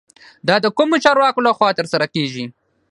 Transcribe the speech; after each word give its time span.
دا 0.47 0.55
د 0.63 0.65
کومو 0.77 0.95
چارواکو 1.03 1.45
له 1.47 1.51
خوا 1.57 1.69
ترسره 1.79 2.05
کیږي؟ 2.15 2.45